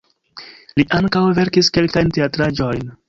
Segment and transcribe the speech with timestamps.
[0.79, 2.91] Li ankaŭ verkis kelkajn teatraĵojn.